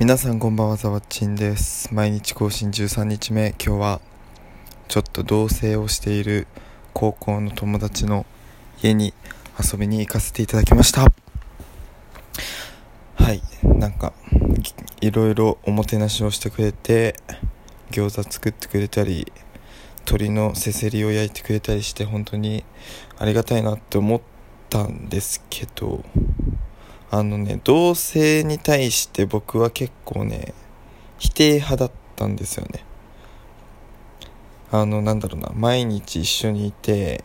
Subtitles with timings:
[0.00, 1.92] 皆さんこんばんはざわちんです。
[1.92, 3.54] 毎日更新13日目。
[3.62, 4.00] 今日は
[4.88, 6.46] ちょっと同棲をしている
[6.94, 8.24] 高校の友達の
[8.82, 9.12] 家に
[9.62, 11.12] 遊びに行かせていただきました。
[13.16, 13.42] はい。
[13.62, 14.14] なんか
[15.02, 17.14] いろいろおもてなしをしてくれて
[17.90, 19.30] 餃子作ってくれたり
[20.06, 22.64] 鶏のせせりを焼いてくれたりして本当に
[23.18, 24.20] ありがたいなって思っ
[24.70, 26.02] たんですけど
[27.10, 30.54] あのね同性に対して僕は結構ね
[31.18, 32.84] 否定派だったんですよね。
[34.72, 37.24] あのなんだろうな毎日一緒にいて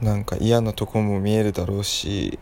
[0.00, 2.38] なんか嫌なとこも見えるだろうし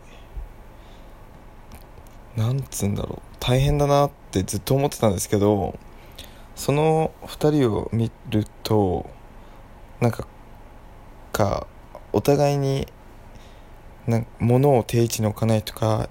[2.37, 5.77] なんつうんだろう大変だなってずっと思ってたんですけど
[6.55, 9.09] その2人を見ると
[9.99, 10.25] なんか
[11.33, 11.67] か
[12.13, 12.87] お互いに
[14.07, 16.09] な物を定位置に置かないとか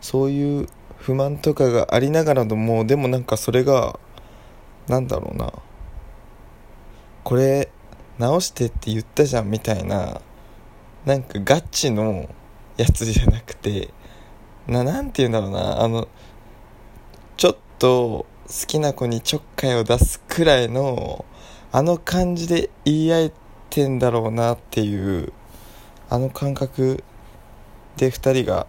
[0.00, 3.98] そういう不満とかがありながらでもでもなんかそれが
[4.88, 5.52] なんだろうな。
[7.24, 7.70] これ
[8.18, 10.22] 直してって言ったじゃんみたいな
[11.04, 12.28] なんかガチの
[12.78, 13.90] やつじゃなくて
[14.66, 15.82] ななんて言うんだろうな。
[15.82, 16.08] あの
[17.36, 21.24] ちょっと好きな子にちょっかいを出すくらいの
[21.70, 23.32] あの感じで言い合え
[23.68, 25.32] てんだろうなっていう
[26.08, 27.04] あの感覚。
[27.98, 28.66] で2人が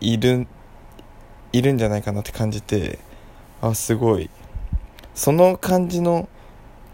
[0.00, 0.46] いる
[1.52, 2.98] いるんじゃないかなって感じて
[3.60, 4.30] あすごい。
[5.14, 6.28] その感じの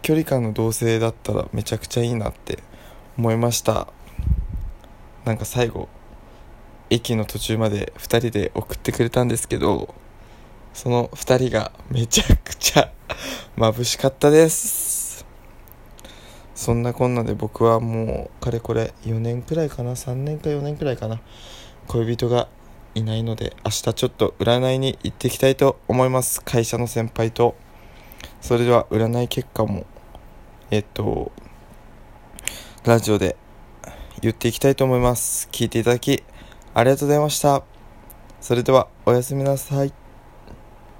[0.01, 2.59] 距離感の同性だったらめちゃくちゃいいなって
[3.17, 3.87] 思いました。
[5.25, 5.87] なんか最後
[6.89, 9.95] 駅の途中まで2人で送ってくれたんですけど
[10.73, 12.91] その2人がめちゃくちゃ
[13.57, 15.02] 眩しかったです。
[16.63, 21.19] そんなこんなで僕はもうかれこれ4年くらいかな3年か4年くらいかな
[21.87, 22.47] 恋人が
[22.95, 26.41] いないので明日ちょっと占いに行っていきたいと思います。
[26.41, 27.55] 会社の先輩と。
[28.39, 29.85] それでは占い結果も
[30.71, 31.33] えっと
[32.85, 33.35] ラジオで
[34.21, 35.49] 言っていきたいと思います。
[35.51, 36.23] 聞いていただき
[36.73, 37.63] ありがとうございました。
[38.39, 40.02] それではおやすみなさい。